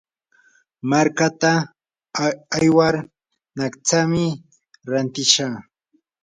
[0.89, 1.51] markaata
[2.59, 2.95] aywar
[3.57, 4.25] naqtsami
[4.91, 5.53] rantishaq.